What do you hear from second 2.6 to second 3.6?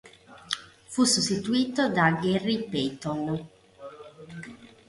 Payton.